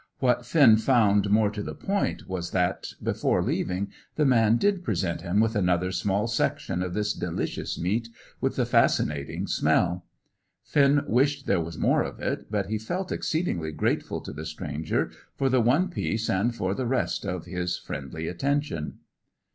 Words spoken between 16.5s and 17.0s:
for the